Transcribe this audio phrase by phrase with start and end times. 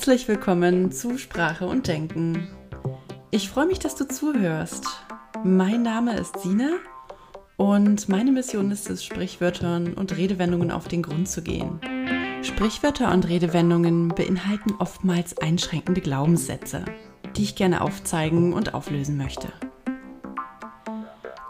[0.00, 2.48] Herzlich willkommen zu Sprache und Denken.
[3.30, 4.86] Ich freue mich, dass du zuhörst.
[5.44, 6.70] Mein Name ist Sina
[7.58, 11.80] und meine Mission ist es, Sprichwörtern und Redewendungen auf den Grund zu gehen.
[12.40, 16.86] Sprichwörter und Redewendungen beinhalten oftmals einschränkende Glaubenssätze,
[17.36, 19.48] die ich gerne aufzeigen und auflösen möchte.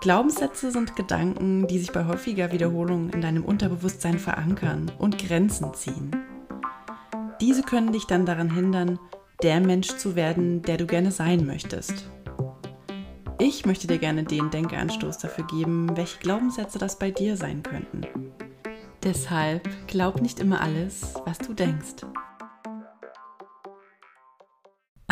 [0.00, 6.19] Glaubenssätze sind Gedanken, die sich bei häufiger Wiederholung in deinem Unterbewusstsein verankern und Grenzen ziehen.
[7.50, 9.00] Diese können dich dann daran hindern,
[9.42, 12.08] der Mensch zu werden, der du gerne sein möchtest.
[13.40, 18.02] Ich möchte dir gerne den Denkeanstoß dafür geben, welche Glaubenssätze das bei dir sein könnten.
[19.02, 22.06] Deshalb glaub nicht immer alles, was du denkst.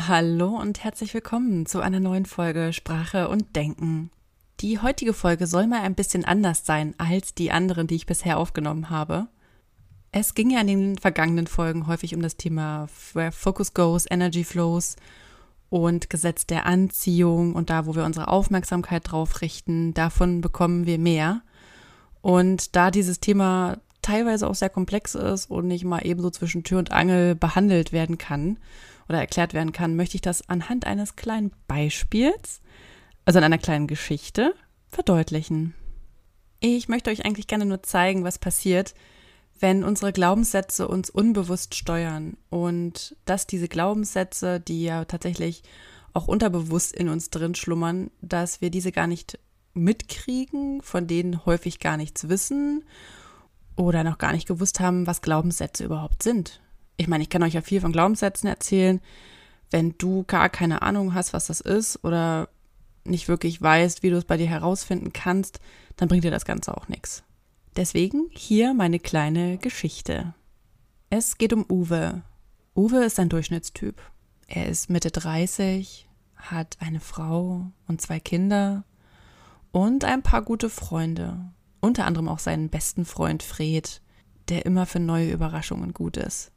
[0.00, 4.12] Hallo und herzlich willkommen zu einer neuen Folge Sprache und Denken.
[4.61, 8.39] Die heutige Folge soll mal ein bisschen anders sein als die anderen, die ich bisher
[8.39, 9.27] aufgenommen habe.
[10.11, 14.42] Es ging ja in den vergangenen Folgen häufig um das Thema Where Focus Goes, Energy
[14.42, 14.97] Flows
[15.69, 20.98] und Gesetz der Anziehung und da, wo wir unsere Aufmerksamkeit drauf richten, davon bekommen wir
[20.98, 21.42] mehr.
[22.23, 26.78] Und da dieses Thema teilweise auch sehr komplex ist und nicht mal ebenso zwischen Tür
[26.78, 28.59] und Angel behandelt werden kann
[29.09, 32.62] oder erklärt werden kann, möchte ich das anhand eines kleinen Beispiels,
[33.27, 34.55] also in einer kleinen Geschichte,
[34.89, 35.75] verdeutlichen.
[36.61, 38.95] Ich möchte euch eigentlich gerne nur zeigen, was passiert,
[39.61, 45.62] wenn unsere Glaubenssätze uns unbewusst steuern und dass diese Glaubenssätze, die ja tatsächlich
[46.12, 49.39] auch unterbewusst in uns drin schlummern, dass wir diese gar nicht
[49.75, 52.84] mitkriegen, von denen häufig gar nichts wissen
[53.77, 56.61] oder noch gar nicht gewusst haben, was Glaubenssätze überhaupt sind.
[56.97, 59.00] Ich meine, ich kann euch ja viel von Glaubenssätzen erzählen.
[59.70, 62.48] Wenn du gar keine Ahnung hast, was das ist oder
[63.05, 65.61] nicht wirklich weißt, wie du es bei dir herausfinden kannst,
[65.97, 67.22] dann bringt dir das Ganze auch nichts.
[67.79, 70.34] Deswegen hier meine kleine Geschichte.
[71.11, 72.23] Es geht um Uwe.
[72.75, 74.03] Uwe ist ein Durchschnittstyp.
[74.49, 78.83] Er ist Mitte 30, hat eine Frau und zwei Kinder
[79.71, 81.53] und ein paar gute Freunde.
[81.78, 84.03] Unter anderem auch seinen besten Freund Fred,
[84.49, 86.50] der immer für neue Überraschungen gut ist.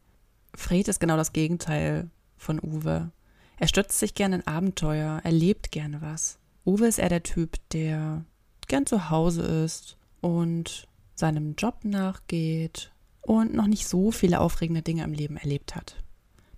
[0.56, 3.12] Fred ist genau das Gegenteil von Uwe.
[3.58, 6.40] Er stürzt sich gerne in Abenteuer, er lebt gerne was.
[6.66, 8.26] Uwe ist eher der Typ, der
[8.68, 10.88] gern zu Hause ist und
[11.22, 15.96] seinem Job nachgeht und noch nicht so viele aufregende Dinge im Leben erlebt hat.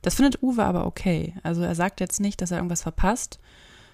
[0.02, 1.36] Das findet Uwe aber okay.
[1.44, 3.40] Also er sagt jetzt nicht, dass er irgendwas verpasst,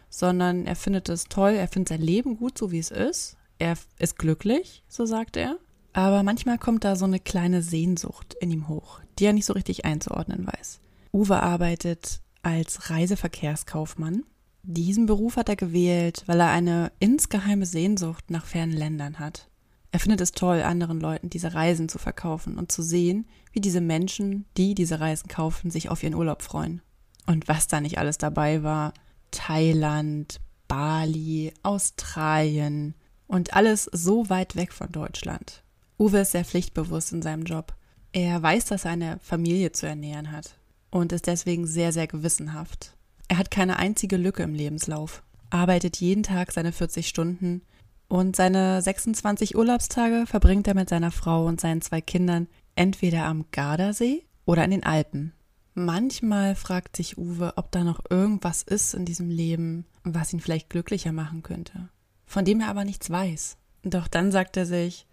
[0.10, 3.36] sondern er findet es toll, er findet sein Leben gut, so wie es ist.
[3.58, 5.58] Er ist glücklich, so sagt er.
[5.92, 9.54] Aber manchmal kommt da so eine kleine Sehnsucht in ihm hoch, die er nicht so
[9.54, 10.80] richtig einzuordnen weiß.
[11.12, 14.24] Uwe arbeitet als Reiseverkehrskaufmann.
[14.64, 19.49] Diesen Beruf hat er gewählt, weil er eine insgeheime Sehnsucht nach fernen Ländern hat.
[19.92, 23.82] Er findet es toll, anderen Leuten diese Reisen zu verkaufen und zu sehen, wie diese
[23.82, 26.82] Menschen, die diese Reisen kaufen, sich auf ihren Urlaub freuen.
[27.26, 28.94] Und was da nicht alles dabei war.
[29.32, 32.96] Thailand, Bali, Australien
[33.28, 35.64] und alles so weit weg von Deutschland.
[36.00, 37.74] Uwe ist sehr pflichtbewusst in seinem Job.
[38.12, 40.56] Er weiß, dass er eine Familie zu ernähren hat
[40.90, 42.96] und ist deswegen sehr, sehr gewissenhaft.
[43.28, 47.62] Er hat keine einzige Lücke im Lebenslauf, arbeitet jeden Tag seine 40 Stunden
[48.10, 53.46] und seine 26 Urlaubstage verbringt er mit seiner Frau und seinen zwei Kindern entweder am
[53.52, 55.34] Gardasee oder in den Alpen.
[55.76, 60.70] Manchmal fragt sich Uwe, ob da noch irgendwas ist in diesem Leben, was ihn vielleicht
[60.70, 61.90] glücklicher machen könnte,
[62.26, 63.58] von dem er aber nichts weiß.
[63.84, 65.06] Doch dann sagt er sich,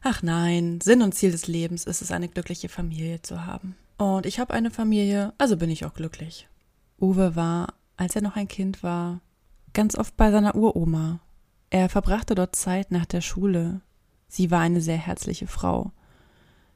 [0.00, 3.74] ach nein, Sinn und Ziel des Lebens ist es, eine glückliche Familie zu haben.
[3.98, 6.48] Und ich habe eine Familie, also bin ich auch glücklich.
[7.00, 9.20] Uwe war, als er noch ein Kind war,
[9.74, 11.20] ganz oft bei seiner Uroma
[11.70, 13.80] er verbrachte dort Zeit nach der Schule.
[14.28, 15.92] Sie war eine sehr herzliche Frau.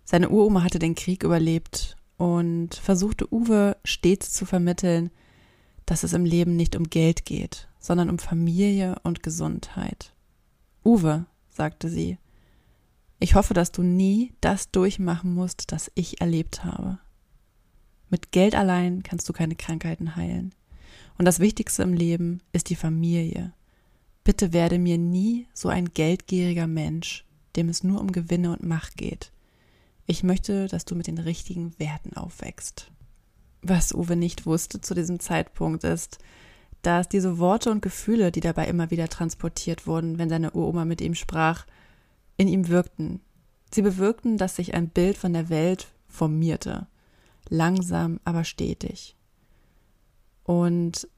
[0.05, 5.11] Seine Uroma hatte den Krieg überlebt und versuchte Uwe stets zu vermitteln,
[5.87, 10.15] dass es im Leben nicht um Geld geht, sondern um Familie und Gesundheit.
[10.85, 12.19] Uwe, sagte sie,
[13.19, 16.99] ich hoffe, dass du nie das durchmachen musst, das ich erlebt habe.
[18.11, 20.55] Mit Geld allein kannst du keine Krankheiten heilen.
[21.17, 23.53] Und das Wichtigste im Leben ist die Familie.
[24.25, 27.27] Bitte werde mir nie so ein geldgieriger Mensch,
[27.57, 29.31] dem es nur um Gewinne und Macht geht.
[30.07, 32.91] Ich möchte, dass du mit den richtigen Werten aufwächst.
[33.63, 36.19] Was Uwe nicht wusste zu diesem Zeitpunkt ist,
[36.83, 41.01] dass diese Worte und Gefühle, die dabei immer wieder transportiert wurden, wenn seine Uroma mit
[41.01, 41.67] ihm sprach,
[42.37, 43.21] in ihm wirkten.
[43.73, 46.87] Sie bewirkten, dass sich ein Bild von der Welt formierte,
[47.49, 49.17] langsam aber stetig.
[50.45, 51.09] Und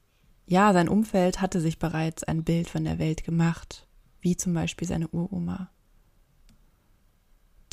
[0.47, 3.85] ja, sein Umfeld hatte sich bereits ein Bild von der Welt gemacht,
[4.21, 5.69] wie zum Beispiel seine Uroma.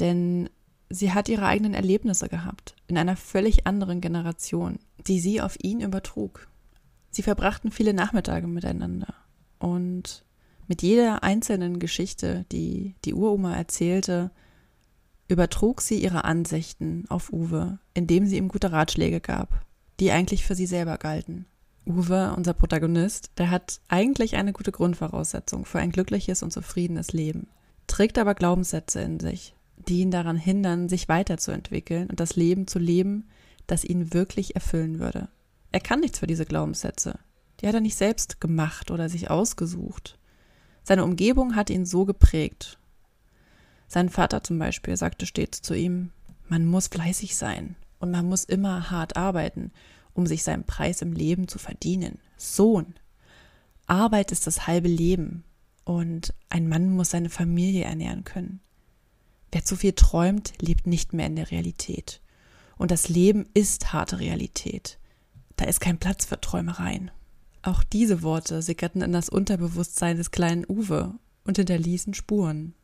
[0.00, 0.50] Denn
[0.90, 5.80] sie hat ihre eigenen Erlebnisse gehabt, in einer völlig anderen Generation, die sie auf ihn
[5.80, 6.48] übertrug.
[7.10, 9.14] Sie verbrachten viele Nachmittage miteinander
[9.60, 10.24] und
[10.66, 14.32] mit jeder einzelnen Geschichte, die die Uroma erzählte,
[15.28, 19.64] übertrug sie ihre Ansichten auf Uwe, indem sie ihm gute Ratschläge gab,
[20.00, 21.46] die eigentlich für sie selber galten.
[21.86, 27.46] Uwe, unser Protagonist, der hat eigentlich eine gute Grundvoraussetzung für ein glückliches und zufriedenes Leben,
[27.86, 32.78] trägt aber Glaubenssätze in sich, die ihn daran hindern, sich weiterzuentwickeln und das Leben zu
[32.78, 33.28] leben,
[33.66, 35.28] das ihn wirklich erfüllen würde.
[35.72, 37.18] Er kann nichts für diese Glaubenssätze.
[37.60, 40.18] Die hat er nicht selbst gemacht oder sich ausgesucht.
[40.84, 42.78] Seine Umgebung hat ihn so geprägt.
[43.88, 46.10] Sein Vater zum Beispiel sagte stets zu ihm,
[46.48, 49.72] man muss fleißig sein und man muss immer hart arbeiten,
[50.14, 52.18] um sich seinen Preis im Leben zu verdienen.
[52.36, 52.94] Sohn.
[53.86, 55.44] Arbeit ist das halbe Leben
[55.84, 58.60] und ein Mann muss seine Familie ernähren können.
[59.52, 62.20] Wer zu viel träumt, lebt nicht mehr in der Realität.
[62.76, 64.98] Und das Leben ist harte Realität.
[65.56, 67.10] Da ist kein Platz für Träumereien.
[67.62, 71.14] Auch diese Worte sickerten in das Unterbewusstsein des kleinen Uwe
[71.44, 72.74] und hinterließen Spuren.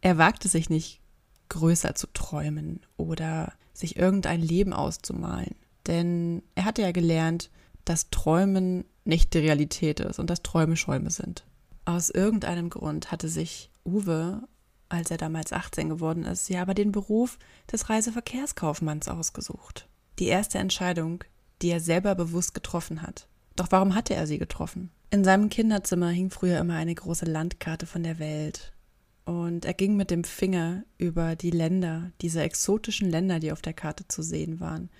[0.00, 1.00] Er wagte sich nicht,
[1.48, 5.54] größer zu träumen oder sich irgendein Leben auszumalen.
[5.86, 7.50] Denn er hatte ja gelernt,
[7.84, 11.44] dass Träumen nicht die Realität ist und dass Träume Schäume sind.
[11.84, 14.48] Aus irgendeinem Grund hatte sich Uwe
[14.94, 17.38] als er damals 18 geworden ist, ja aber den Beruf
[17.70, 19.88] des Reiseverkehrskaufmanns ausgesucht.
[20.18, 21.24] Die erste Entscheidung,
[21.62, 23.28] die er selber bewusst getroffen hat.
[23.56, 24.90] Doch warum hatte er sie getroffen?
[25.10, 28.72] In seinem Kinderzimmer hing früher immer eine große Landkarte von der Welt.
[29.24, 33.72] Und er ging mit dem Finger über die Länder, diese exotischen Länder, die auf der
[33.72, 34.90] Karte zu sehen waren,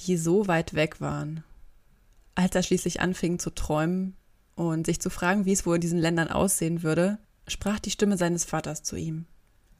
[0.00, 1.44] die so weit weg waren.
[2.34, 4.16] Als er schließlich anfing zu träumen
[4.54, 8.16] und sich zu fragen, wie es wohl in diesen Ländern aussehen würde, sprach die Stimme
[8.16, 9.26] seines Vaters zu ihm,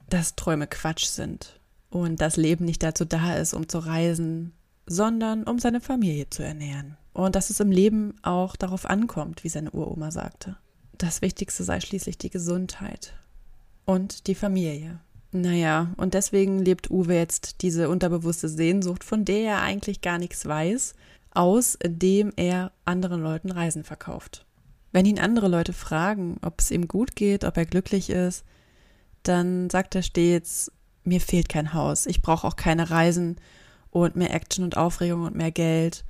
[0.09, 4.53] dass Träume Quatsch sind und das Leben nicht dazu da ist, um zu reisen,
[4.85, 6.97] sondern um seine Familie zu ernähren.
[7.13, 10.57] Und dass es im Leben auch darauf ankommt, wie seine Uroma sagte.
[10.97, 13.13] Das Wichtigste sei schließlich die Gesundheit
[13.85, 14.99] und die Familie.
[15.35, 20.45] Naja, und deswegen lebt Uwe jetzt diese unterbewusste Sehnsucht, von der er eigentlich gar nichts
[20.45, 20.93] weiß,
[21.31, 24.45] aus, indem er anderen Leuten Reisen verkauft.
[24.91, 28.45] Wenn ihn andere Leute fragen, ob es ihm gut geht, ob er glücklich ist,
[29.23, 30.71] dann sagt er stets,
[31.03, 33.37] mir fehlt kein Haus, ich brauche auch keine Reisen
[33.89, 36.05] und mehr Action und Aufregung und mehr Geld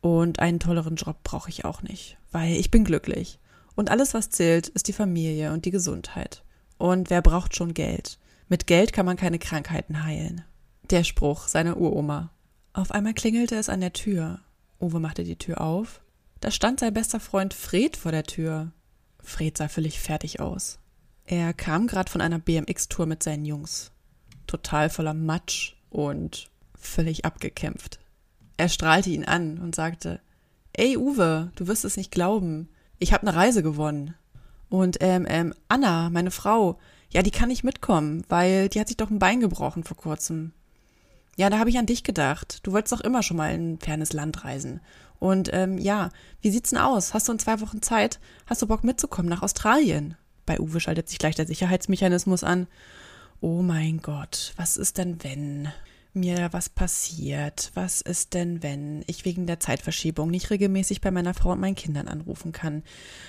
[0.00, 3.38] und einen tolleren Job brauche ich auch nicht, weil ich bin glücklich.
[3.74, 6.42] Und alles, was zählt, ist die Familie und die Gesundheit.
[6.78, 8.18] Und wer braucht schon Geld?
[8.52, 10.44] Mit Geld kann man keine Krankheiten heilen.
[10.90, 12.30] Der Spruch seiner Uroma.
[12.74, 14.40] Auf einmal klingelte es an der Tür.
[14.78, 16.02] Uwe machte die Tür auf
[16.42, 18.72] da stand sein bester Freund Fred vor der Tür.
[19.22, 20.80] Fred sah völlig fertig aus.
[21.24, 23.92] Er kam gerade von einer BMX-Tour mit seinen Jungs.
[24.48, 28.00] Total voller Matsch und völlig abgekämpft.
[28.56, 30.20] Er strahlte ihn an und sagte,
[30.72, 32.68] Ey Uwe, du wirst es nicht glauben.
[32.98, 34.14] Ich habe eine Reise gewonnen.
[34.68, 36.80] Und ähm, ähm, Anna, meine Frau,
[37.12, 40.52] ja, die kann nicht mitkommen, weil die hat sich doch ein Bein gebrochen vor kurzem.
[41.36, 42.60] Ja, da habe ich an dich gedacht.
[42.62, 44.80] Du wolltest doch immer schon mal in ein fernes Land reisen.
[45.18, 46.10] Und ähm, ja,
[46.40, 47.14] wie sieht's denn aus?
[47.14, 48.18] Hast du in zwei Wochen Zeit?
[48.46, 50.16] Hast du Bock mitzukommen nach Australien?
[50.46, 52.66] Bei Uwe schaltet sich gleich der Sicherheitsmechanismus an.
[53.40, 55.68] Oh mein Gott, was ist denn, wenn
[56.14, 57.70] mir was passiert?
[57.74, 61.74] Was ist denn, wenn ich wegen der Zeitverschiebung nicht regelmäßig bei meiner Frau und meinen
[61.74, 62.82] Kindern anrufen kann?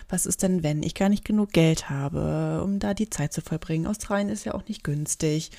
[0.10, 3.42] Was ist denn, wenn ich gar nicht genug Geld habe, um da die Zeit zu
[3.42, 3.88] verbringen?
[3.88, 5.52] Australien ist ja auch nicht günstig.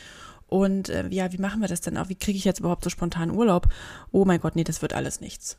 [0.47, 2.09] Und äh, ja, wie machen wir das denn auch?
[2.09, 3.69] Wie kriege ich jetzt überhaupt so spontan Urlaub?
[4.13, 5.59] Oh mein Gott, nee, das wird alles nichts.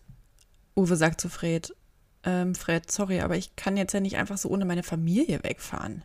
[0.75, 1.73] Uwe sagt zu Fred,
[2.23, 6.03] ähm, Fred, sorry, aber ich kann jetzt ja nicht einfach so ohne meine Familie wegfahren.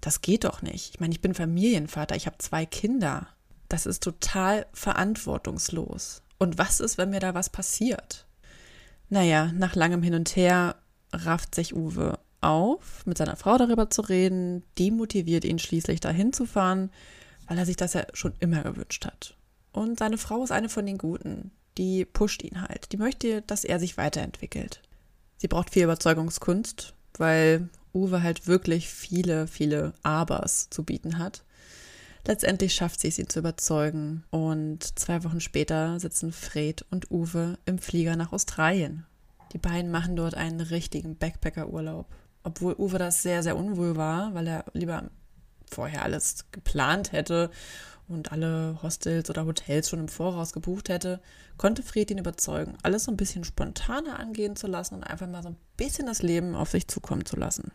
[0.00, 0.94] Das geht doch nicht.
[0.94, 3.28] Ich meine, ich bin Familienvater, ich habe zwei Kinder.
[3.68, 6.22] Das ist total verantwortungslos.
[6.38, 8.26] Und was ist, wenn mir da was passiert?
[9.08, 10.76] Naja, nach langem Hin und Her
[11.12, 16.32] rafft sich Uwe auf, mit seiner Frau darüber zu reden, die motiviert ihn schließlich dahin
[16.32, 16.90] zu fahren,
[17.46, 19.36] weil er sich das ja schon immer gewünscht hat.
[19.72, 22.92] Und seine Frau ist eine von den Guten die pusht ihn halt.
[22.92, 24.80] Die möchte, dass er sich weiterentwickelt.
[25.36, 31.44] Sie braucht viel Überzeugungskunst, weil Uwe halt wirklich viele, viele Abers zu bieten hat.
[32.26, 34.24] Letztendlich schafft sie es, ihn zu überzeugen.
[34.30, 39.06] Und zwei Wochen später sitzen Fred und Uwe im Flieger nach Australien.
[39.52, 42.06] Die beiden machen dort einen richtigen Backpacker-Urlaub.
[42.42, 45.04] Obwohl Uwe das sehr, sehr unwohl war, weil er lieber
[45.70, 47.50] vorher alles geplant hätte
[48.08, 51.20] und alle Hostels oder Hotels schon im Voraus gebucht hätte,
[51.56, 55.42] konnte Fred ihn überzeugen, alles so ein bisschen spontaner angehen zu lassen und einfach mal
[55.42, 57.72] so ein bisschen das Leben auf sich zukommen zu lassen.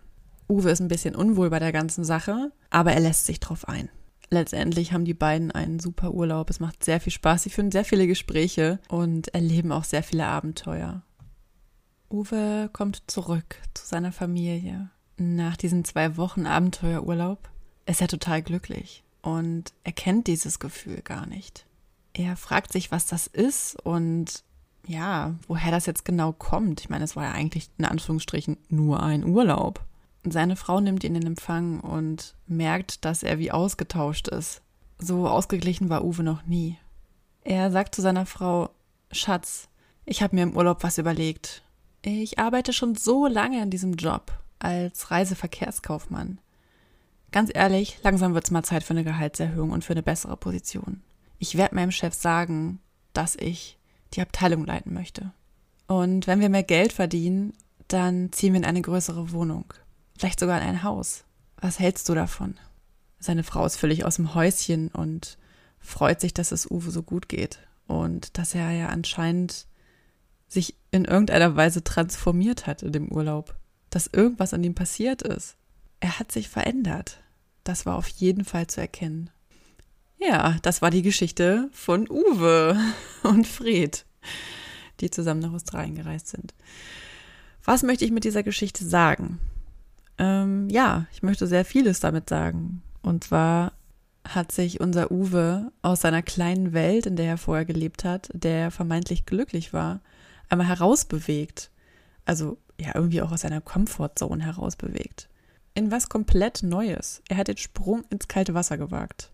[0.50, 3.90] Uwe ist ein bisschen unwohl bei der ganzen Sache, aber er lässt sich drauf ein.
[4.32, 6.50] Letztendlich haben die beiden einen super Urlaub.
[6.50, 7.44] Es macht sehr viel Spaß.
[7.44, 11.04] Sie führen sehr viele Gespräche und erleben auch sehr viele Abenteuer.
[12.10, 14.90] Uwe kommt zurück zu seiner Familie.
[15.18, 17.50] Nach diesen zwei Wochen Abenteuerurlaub
[17.86, 21.66] ist er total glücklich und er kennt dieses Gefühl gar nicht.
[22.14, 24.44] Er fragt sich, was das ist und
[24.88, 26.82] ja, woher das jetzt genau kommt.
[26.82, 29.86] Ich meine, es war ja eigentlich in Anführungsstrichen nur ein Urlaub.
[30.24, 34.62] Seine Frau nimmt ihn in Empfang und merkt, dass er wie ausgetauscht ist.
[35.00, 36.78] So ausgeglichen war Uwe noch nie.
[37.44, 38.70] Er sagt zu seiner Frau,
[39.12, 39.68] Schatz,
[40.06, 41.64] ich habe mir im Urlaub was überlegt.
[42.04, 46.40] Ich arbeite schon so lange in diesem Job als Reiseverkehrskaufmann.
[47.32, 51.02] Ganz ehrlich, langsam wird es mal Zeit für eine Gehaltserhöhung und für eine bessere Position.
[51.40, 52.80] Ich werde meinem Chef sagen,
[53.14, 53.80] dass ich
[54.14, 55.32] die Abteilung leiten möchte.
[55.88, 57.54] Und wenn wir mehr Geld verdienen,
[57.88, 59.66] dann ziehen wir in eine größere Wohnung
[60.22, 61.24] vielleicht sogar in ein Haus.
[61.58, 62.54] Was hältst du davon?
[63.18, 65.40] Seine Frau ist völlig aus dem Häuschen und
[65.80, 69.66] freut sich, dass es Uwe so gut geht und dass er ja anscheinend
[70.48, 73.56] sich in irgendeiner Weise transformiert hat in dem Urlaub,
[73.90, 75.56] dass irgendwas an ihm passiert ist.
[76.00, 77.24] Er hat sich verändert.
[77.64, 79.32] Das war auf jeden Fall zu erkennen.
[80.20, 82.78] Ja, das war die Geschichte von Uwe
[83.24, 84.06] und Fred,
[85.00, 86.54] die zusammen nach Australien gereist sind.
[87.64, 89.40] Was möchte ich mit dieser Geschichte sagen?
[90.18, 92.82] Ähm, ja, ich möchte sehr vieles damit sagen.
[93.02, 93.74] Und zwar
[94.28, 98.72] hat sich unser Uwe aus seiner kleinen Welt, in der er vorher gelebt hat, der
[98.72, 100.02] vermeintlich glücklich war,
[100.50, 101.72] einmal herausbewegt.
[102.26, 105.28] Also ja, irgendwie auch aus seiner Comfortzone herausbewegt.
[105.74, 107.22] In was komplett Neues.
[107.30, 109.32] Er hat den Sprung ins kalte Wasser gewagt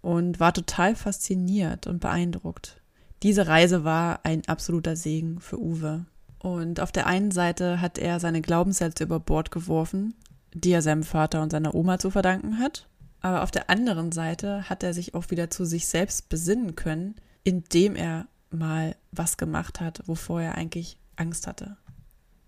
[0.00, 2.80] und war total fasziniert und beeindruckt.
[3.22, 6.04] Diese Reise war ein absoluter Segen für Uwe.
[6.42, 10.14] Und auf der einen Seite hat er seine Glaubenssätze über Bord geworfen,
[10.52, 12.88] die er seinem Vater und seiner Oma zu verdanken hat.
[13.20, 17.14] Aber auf der anderen Seite hat er sich auch wieder zu sich selbst besinnen können,
[17.44, 21.76] indem er mal was gemacht hat, wovor er eigentlich Angst hatte.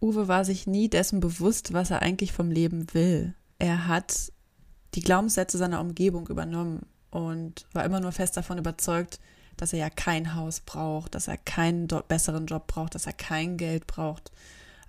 [0.00, 3.34] Uwe war sich nie dessen bewusst, was er eigentlich vom Leben will.
[3.60, 4.32] Er hat
[4.96, 9.20] die Glaubenssätze seiner Umgebung übernommen und war immer nur fest davon überzeugt,
[9.56, 13.56] dass er ja kein Haus braucht, dass er keinen besseren Job braucht, dass er kein
[13.56, 14.32] Geld braucht.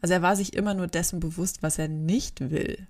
[0.01, 2.88] Also er war sich immer nur dessen bewusst, was er nicht will.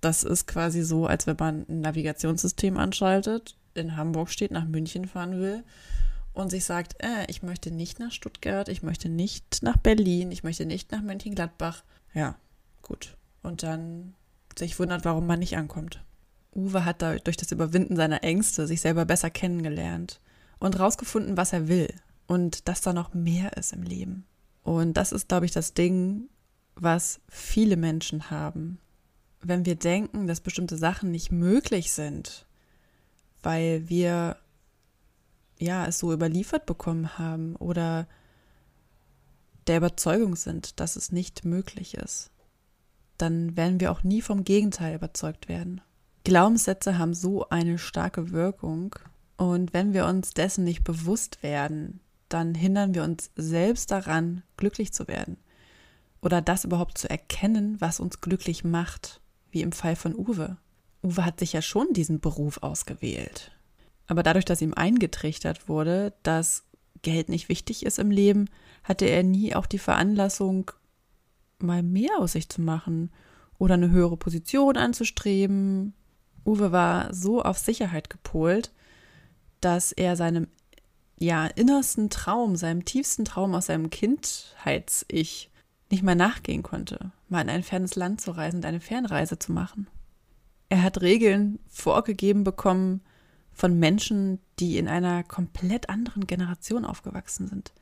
[0.00, 5.06] Das ist quasi so, als wenn man ein Navigationssystem anschaltet, in Hamburg steht, nach München
[5.06, 5.64] fahren will
[6.32, 10.44] und sich sagt, äh, ich möchte nicht nach Stuttgart, ich möchte nicht nach Berlin, ich
[10.44, 11.82] möchte nicht nach Mönchengladbach.
[12.12, 12.36] Ja,
[12.82, 13.16] gut.
[13.42, 14.14] Und dann
[14.58, 16.02] sich wundert, warum man nicht ankommt.
[16.54, 20.20] Uwe hat da durch das Überwinden seiner Ängste sich selber besser kennengelernt
[20.64, 21.92] und rausgefunden, was er will
[22.26, 24.24] und dass da noch mehr ist im Leben.
[24.62, 26.30] Und das ist, glaube ich, das Ding,
[26.74, 28.78] was viele Menschen haben.
[29.42, 32.46] Wenn wir denken, dass bestimmte Sachen nicht möglich sind,
[33.42, 34.38] weil wir
[35.58, 38.08] ja es so überliefert bekommen haben oder
[39.66, 42.30] der Überzeugung sind, dass es nicht möglich ist,
[43.18, 45.82] dann werden wir auch nie vom Gegenteil überzeugt werden.
[46.24, 48.96] Glaubenssätze haben so eine starke Wirkung
[49.36, 54.92] und wenn wir uns dessen nicht bewusst werden, dann hindern wir uns selbst daran, glücklich
[54.92, 55.36] zu werden.
[56.22, 60.56] Oder das überhaupt zu erkennen, was uns glücklich macht, wie im Fall von Uwe.
[61.02, 63.52] Uwe hat sich ja schon diesen Beruf ausgewählt.
[64.06, 66.64] Aber dadurch, dass ihm eingetrichtert wurde, dass
[67.02, 68.48] Geld nicht wichtig ist im Leben,
[68.82, 70.70] hatte er nie auch die Veranlassung,
[71.58, 73.10] mal mehr aus sich zu machen
[73.58, 75.94] oder eine höhere Position anzustreben.
[76.44, 78.72] Uwe war so auf Sicherheit gepolt,
[79.64, 80.48] dass er seinem
[81.18, 85.50] ja, innersten Traum, seinem tiefsten Traum aus seinem Kindheits-Ich
[85.90, 89.52] nicht mehr nachgehen konnte, mal in ein fernes Land zu reisen und eine Fernreise zu
[89.52, 89.86] machen.
[90.68, 93.02] Er hat Regeln vorgegeben bekommen
[93.52, 97.72] von Menschen, die in einer komplett anderen Generation aufgewachsen sind.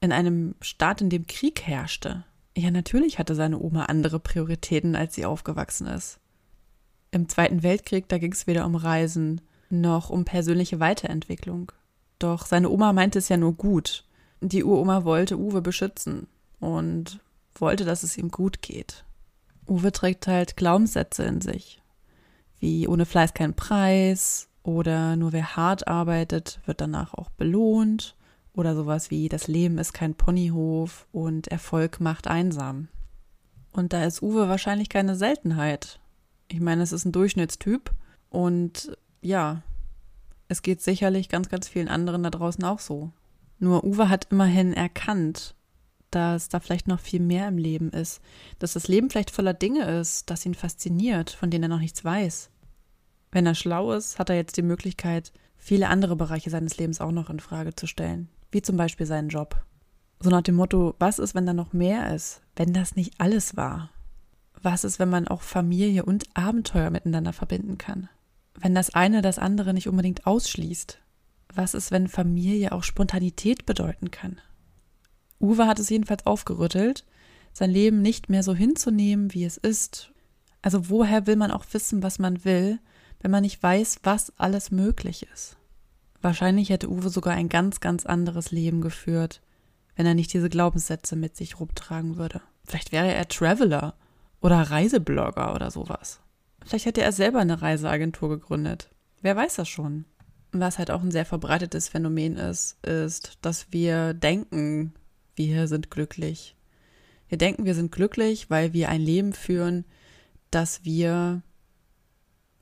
[0.00, 2.24] In einem Staat, in dem Krieg herrschte.
[2.56, 6.18] Ja, natürlich hatte seine Oma andere Prioritäten, als sie aufgewachsen ist.
[7.10, 11.72] Im Zweiten Weltkrieg, da ging es weder um Reisen noch um persönliche Weiterentwicklung.
[12.18, 14.04] Doch seine Oma meinte es ja nur gut.
[14.40, 16.26] Die Uroma wollte Uwe beschützen
[16.60, 17.20] und
[17.54, 19.04] wollte, dass es ihm gut geht.
[19.68, 21.82] Uwe trägt halt Glaubenssätze in sich,
[22.58, 28.16] wie ohne Fleiß kein Preis oder nur wer hart arbeitet, wird danach auch belohnt
[28.52, 32.88] oder sowas wie das Leben ist kein Ponyhof und Erfolg macht einsam.
[33.72, 36.00] Und da ist Uwe wahrscheinlich keine Seltenheit.
[36.48, 37.92] Ich meine, es ist ein Durchschnittstyp
[38.28, 39.62] und ja,
[40.48, 43.12] es geht sicherlich ganz, ganz vielen anderen da draußen auch so.
[43.58, 45.54] Nur Uwe hat immerhin erkannt,
[46.10, 48.20] dass da vielleicht noch viel mehr im Leben ist,
[48.58, 52.04] dass das Leben vielleicht voller Dinge ist, das ihn fasziniert, von denen er noch nichts
[52.04, 52.50] weiß.
[53.30, 57.12] Wenn er schlau ist, hat er jetzt die Möglichkeit, viele andere Bereiche seines Lebens auch
[57.12, 59.64] noch in Frage zu stellen, wie zum Beispiel seinen Job.
[60.18, 63.56] So nach dem Motto, was ist, wenn da noch mehr ist, wenn das nicht alles
[63.56, 63.90] war?
[64.62, 68.08] Was ist, wenn man auch Familie und Abenteuer miteinander verbinden kann?
[68.60, 70.98] Wenn das eine das andere nicht unbedingt ausschließt?
[71.54, 74.40] Was ist, wenn Familie auch Spontanität bedeuten kann?
[75.40, 77.06] Uwe hat es jedenfalls aufgerüttelt,
[77.52, 80.12] sein Leben nicht mehr so hinzunehmen, wie es ist.
[80.62, 82.78] Also woher will man auch wissen, was man will,
[83.20, 85.56] wenn man nicht weiß, was alles möglich ist?
[86.20, 89.40] Wahrscheinlich hätte Uwe sogar ein ganz, ganz anderes Leben geführt,
[89.96, 92.42] wenn er nicht diese Glaubenssätze mit sich rumtragen würde.
[92.64, 93.94] Vielleicht wäre er Traveler
[94.42, 96.20] oder Reiseblogger oder sowas.
[96.64, 98.90] Vielleicht hätte er selber eine Reiseagentur gegründet.
[99.22, 100.04] Wer weiß das schon?
[100.52, 104.94] Was halt auch ein sehr verbreitetes Phänomen ist, ist, dass wir denken,
[105.36, 106.56] wir sind glücklich.
[107.28, 109.84] Wir denken, wir sind glücklich, weil wir ein Leben führen,
[110.50, 111.42] das wir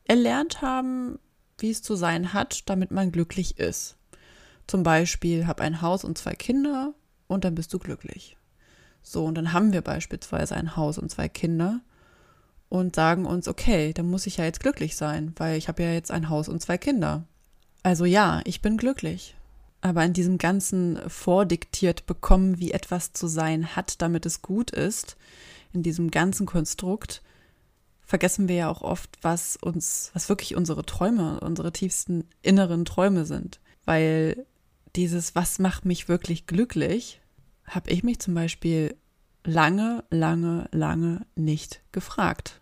[0.04, 1.18] erlernt haben,
[1.58, 3.96] wie es zu sein hat, damit man glücklich ist.
[4.66, 6.94] Zum Beispiel, hab ein Haus und zwei Kinder
[7.26, 8.36] und dann bist du glücklich.
[9.02, 11.80] So, und dann haben wir beispielsweise ein Haus und zwei Kinder
[12.68, 15.92] und sagen uns, okay, dann muss ich ja jetzt glücklich sein, weil ich habe ja
[15.92, 17.24] jetzt ein Haus und zwei Kinder.
[17.82, 19.34] Also ja, ich bin glücklich.
[19.80, 25.16] Aber in diesem ganzen vordiktiert bekommen, wie etwas zu sein hat, damit es gut ist,
[25.72, 27.22] in diesem ganzen Konstrukt,
[28.04, 33.24] vergessen wir ja auch oft, was uns, was wirklich unsere Träume, unsere tiefsten inneren Träume
[33.24, 33.60] sind.
[33.84, 34.46] Weil
[34.96, 37.20] dieses, was macht mich wirklich glücklich,
[37.64, 38.96] habe ich mich zum Beispiel
[39.44, 42.60] lange, lange, lange nicht gefragt.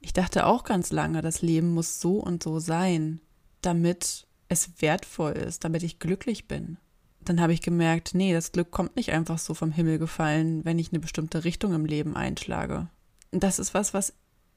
[0.00, 3.20] Ich dachte auch ganz lange, das Leben muss so und so sein,
[3.60, 6.78] damit es wertvoll ist, damit ich glücklich bin.
[7.20, 10.78] Dann habe ich gemerkt, nee, das Glück kommt nicht einfach so vom Himmel gefallen, wenn
[10.78, 12.86] ich eine bestimmte Richtung im Leben einschlage.
[13.32, 14.14] Das ist was, was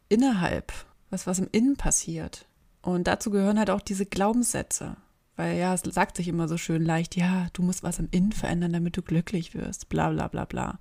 [0.08, 0.72] innerhalb,
[1.10, 2.46] was, was im Innen passiert.
[2.82, 4.98] Und dazu gehören halt auch diese Glaubenssätze.
[5.36, 8.34] Weil ja, es sagt sich immer so schön leicht, ja, du musst was im Innen
[8.34, 10.80] verändern, damit du glücklich wirst, bla bla bla bla.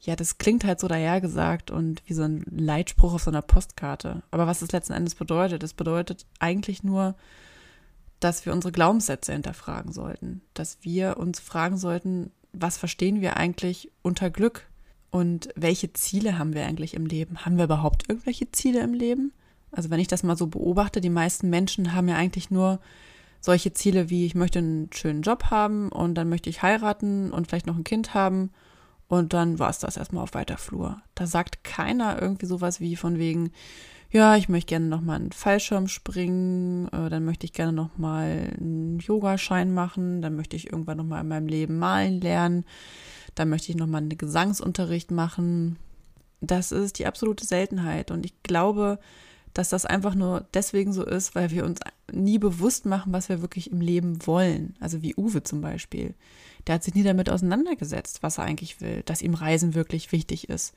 [0.00, 4.22] Ja, das klingt halt so dahergesagt und wie so ein Leitspruch auf so einer Postkarte.
[4.30, 7.16] Aber was es letzten Endes bedeutet, es bedeutet eigentlich nur,
[8.20, 10.42] dass wir unsere Glaubenssätze hinterfragen sollten.
[10.54, 14.68] Dass wir uns fragen sollten, was verstehen wir eigentlich unter Glück?
[15.10, 17.44] Und welche Ziele haben wir eigentlich im Leben?
[17.44, 19.32] Haben wir überhaupt irgendwelche Ziele im Leben?
[19.72, 22.80] Also wenn ich das mal so beobachte, die meisten Menschen haben ja eigentlich nur
[23.40, 27.46] solche Ziele wie, ich möchte einen schönen Job haben und dann möchte ich heiraten und
[27.46, 28.50] vielleicht noch ein Kind haben
[29.08, 31.00] und dann war es das erstmal auf weiter Flur.
[31.14, 33.52] Da sagt keiner irgendwie sowas wie von wegen,
[34.10, 38.98] ja, ich möchte gerne nochmal einen Fallschirm springen, äh, dann möchte ich gerne nochmal einen
[39.00, 42.64] Yogaschein machen, dann möchte ich irgendwann nochmal in meinem Leben malen lernen,
[43.34, 45.78] dann möchte ich nochmal einen Gesangsunterricht machen.
[46.40, 48.98] Das ist die absolute Seltenheit und ich glaube,
[49.52, 51.80] dass das einfach nur deswegen so ist, weil wir uns
[52.12, 54.76] nie bewusst machen, was wir wirklich im Leben wollen.
[54.80, 56.14] Also wie Uwe zum Beispiel.
[56.68, 60.48] Der hat sich nie damit auseinandergesetzt, was er eigentlich will, dass ihm Reisen wirklich wichtig
[60.48, 60.74] ist.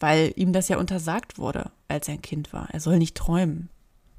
[0.00, 2.68] Weil ihm das ja untersagt wurde, als er ein Kind war.
[2.72, 3.68] Er soll nicht träumen.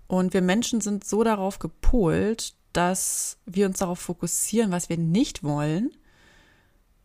[0.08, 5.44] Und wir Menschen sind so darauf gepolt, dass wir uns darauf fokussieren, was wir nicht
[5.44, 5.92] wollen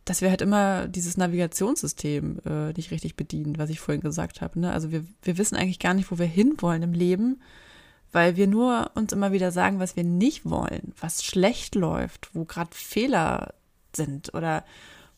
[0.05, 4.59] dass wir halt immer dieses Navigationssystem äh, nicht richtig bedienen, was ich vorhin gesagt habe.
[4.59, 4.71] Ne?
[4.71, 7.41] Also wir, wir wissen eigentlich gar nicht, wo wir hinwollen im Leben,
[8.11, 12.45] weil wir nur uns immer wieder sagen, was wir nicht wollen, was schlecht läuft, wo
[12.45, 13.55] gerade Fehler
[13.95, 14.63] sind oder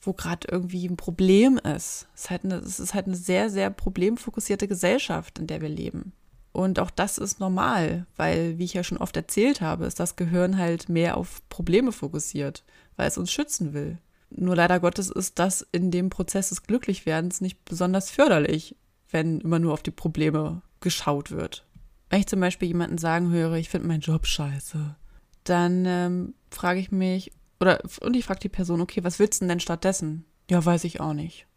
[0.01, 2.07] wo gerade irgendwie ein Problem ist.
[2.15, 5.69] Es ist, halt eine, es ist halt eine sehr, sehr problemfokussierte Gesellschaft, in der wir
[5.69, 6.13] leben.
[6.51, 10.15] Und auch das ist normal, weil, wie ich ja schon oft erzählt habe, ist das
[10.15, 12.63] Gehirn halt mehr auf Probleme fokussiert,
[12.95, 13.99] weil es uns schützen will.
[14.29, 18.75] Nur leider Gottes ist das in dem Prozess des Glücklichwerdens nicht besonders förderlich,
[19.11, 21.65] wenn immer nur auf die Probleme geschaut wird.
[22.09, 24.95] Wenn ich zum Beispiel jemanden sagen höre, ich finde meinen Job scheiße,
[25.43, 29.47] dann ähm, frage ich mich, oder und ich frage die Person, okay, was willst du
[29.47, 30.25] denn stattdessen?
[30.49, 31.47] Ja, weiß ich auch nicht.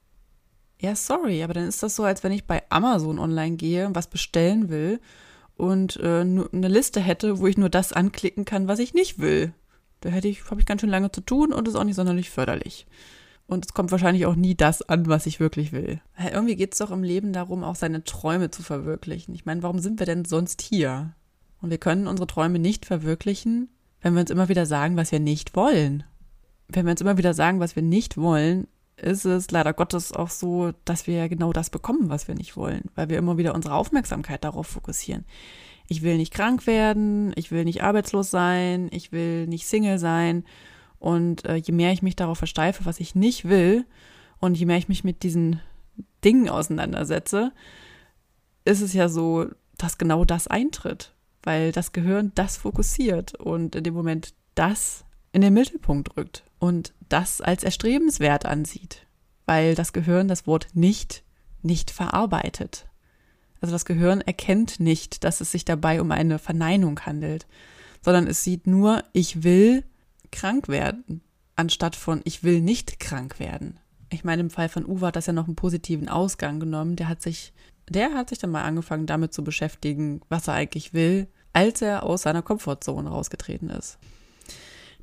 [0.80, 3.94] Ja, sorry, aber dann ist das so, als wenn ich bei Amazon online gehe und
[3.94, 5.00] was bestellen will
[5.56, 9.52] und äh, eine Liste hätte, wo ich nur das anklicken kann, was ich nicht will.
[10.00, 12.30] Da hätte ich, habe ich ganz schön lange zu tun und ist auch nicht sonderlich
[12.30, 12.86] förderlich.
[13.46, 16.00] Und es kommt wahrscheinlich auch nie das an, was ich wirklich will.
[16.32, 19.34] Irgendwie geht es doch im Leben darum, auch seine Träume zu verwirklichen.
[19.34, 21.14] Ich meine, warum sind wir denn sonst hier?
[21.60, 23.68] Und wir können unsere Träume nicht verwirklichen,
[24.00, 26.04] wenn wir uns immer wieder sagen, was wir nicht wollen.
[26.68, 30.30] Wenn wir uns immer wieder sagen, was wir nicht wollen, ist es leider Gottes auch
[30.30, 33.74] so, dass wir genau das bekommen, was wir nicht wollen, weil wir immer wieder unsere
[33.74, 35.24] Aufmerksamkeit darauf fokussieren
[35.90, 40.44] ich will nicht krank werden, ich will nicht arbeitslos sein, ich will nicht Single sein.
[41.00, 43.84] Und äh, je mehr ich mich darauf versteife, was ich nicht will,
[44.38, 45.60] und je mehr ich mich mit diesen
[46.24, 47.52] Dingen auseinandersetze,
[48.64, 49.46] ist es ja so,
[49.78, 51.12] dass genau das eintritt.
[51.42, 56.92] Weil das Gehirn das fokussiert und in dem Moment das in den Mittelpunkt rückt und
[57.08, 59.06] das als erstrebenswert ansieht,
[59.46, 61.22] weil das Gehirn das Wort nicht
[61.62, 62.86] nicht verarbeitet.
[63.60, 67.46] Also das Gehirn erkennt nicht, dass es sich dabei um eine Verneinung handelt,
[68.02, 69.84] sondern es sieht nur, ich will
[70.32, 71.20] krank werden,
[71.56, 73.78] anstatt von ich will nicht krank werden.
[74.08, 76.96] Ich meine, im Fall von Uwe hat das ja noch einen positiven Ausgang genommen.
[76.96, 77.52] Der hat sich,
[77.90, 82.04] der hat sich dann mal angefangen, damit zu beschäftigen, was er eigentlich will, als er
[82.04, 83.98] aus seiner Komfortzone rausgetreten ist.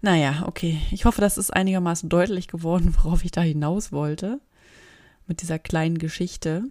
[0.01, 0.79] Naja, okay.
[0.91, 4.39] Ich hoffe, das ist einigermaßen deutlich geworden, worauf ich da hinaus wollte.
[5.27, 6.63] Mit dieser kleinen Geschichte.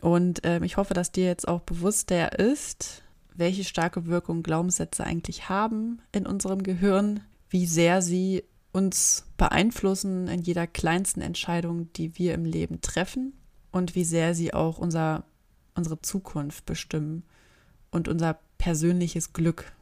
[0.00, 3.02] Und äh, ich hoffe, dass dir jetzt auch bewusster ist,
[3.34, 10.42] welche starke Wirkung Glaubenssätze eigentlich haben in unserem Gehirn, wie sehr sie uns beeinflussen in
[10.42, 13.32] jeder kleinsten Entscheidung, die wir im Leben treffen
[13.70, 15.24] und wie sehr sie auch unser,
[15.74, 17.24] unsere Zukunft bestimmen
[17.90, 19.72] und unser persönliches Glück.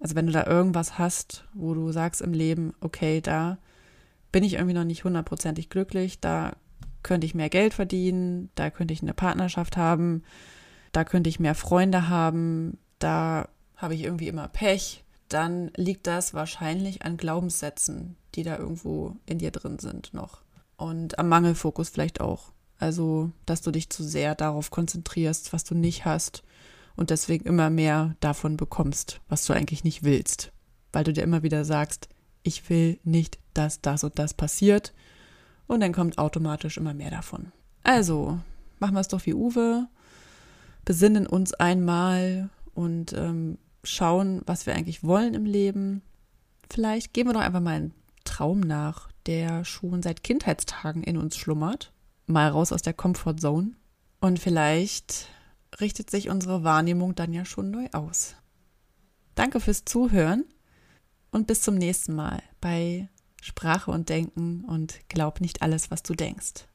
[0.00, 3.58] Also wenn du da irgendwas hast, wo du sagst im Leben, okay, da
[4.30, 6.56] bin ich irgendwie noch nicht hundertprozentig glücklich, da
[7.02, 10.22] könnte ich mehr Geld verdienen, da könnte ich eine Partnerschaft haben,
[10.92, 16.34] da könnte ich mehr Freunde haben, da habe ich irgendwie immer Pech, dann liegt das
[16.34, 20.42] wahrscheinlich an Glaubenssätzen, die da irgendwo in dir drin sind noch.
[20.76, 22.52] Und am Mangelfokus vielleicht auch.
[22.78, 26.42] Also, dass du dich zu sehr darauf konzentrierst, was du nicht hast
[26.96, 30.52] und deswegen immer mehr davon bekommst, was du eigentlich nicht willst.
[30.92, 32.08] Weil du dir immer wieder sagst,
[32.42, 34.94] ich will nicht, dass das und das passiert
[35.66, 37.52] und dann kommt automatisch immer mehr davon.
[37.84, 38.38] Also,
[38.78, 39.86] machen wir es doch wie Uwe,
[40.84, 46.02] besinnen uns einmal und ähm, schauen, was wir eigentlich wollen im Leben.
[46.70, 51.36] Vielleicht gehen wir doch einfach mal einen Traum nach, der schon seit Kindheitstagen in uns
[51.36, 51.92] schlummert.
[52.28, 53.72] Mal raus aus der Comfortzone.
[54.20, 55.28] Und vielleicht
[55.80, 58.36] richtet sich unsere Wahrnehmung dann ja schon neu aus.
[59.34, 60.44] Danke fürs Zuhören
[61.30, 63.08] und bis zum nächsten Mal bei
[63.40, 66.66] Sprache und Denken und glaub nicht alles, was du denkst.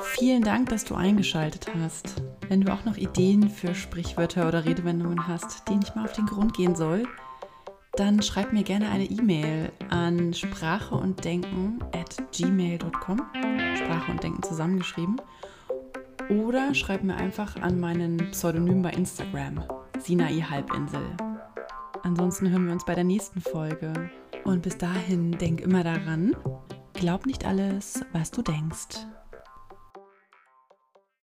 [0.00, 2.22] Vielen Dank, dass du eingeschaltet hast.
[2.48, 6.26] Wenn du auch noch Ideen für Sprichwörter oder Redewendungen hast, denen ich mal auf den
[6.26, 7.06] Grund gehen soll,
[7.92, 13.20] dann schreib mir gerne eine E-Mail an sprache und denken at gmail.com.
[13.76, 15.20] Sprache und Denken zusammengeschrieben.
[16.28, 19.64] Oder schreib mir einfach an meinen Pseudonym bei Instagram,
[19.98, 21.02] Sinai Halbinsel.
[22.02, 23.92] Ansonsten hören wir uns bei der nächsten Folge.
[24.44, 26.36] Und bis dahin denk immer daran,
[26.94, 29.06] glaub nicht alles, was du denkst.